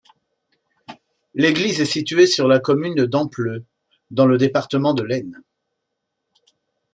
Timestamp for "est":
1.79-1.85